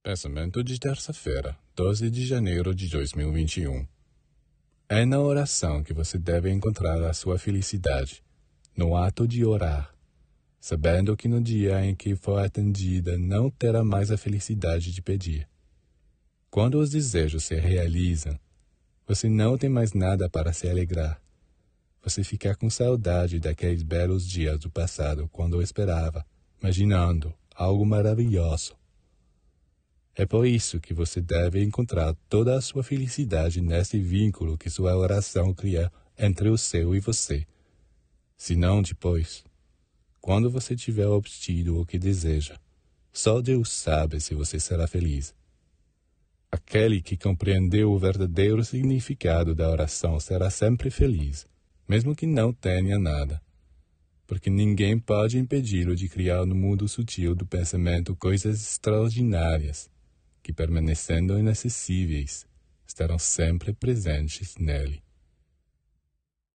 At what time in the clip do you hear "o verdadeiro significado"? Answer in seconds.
47.92-49.54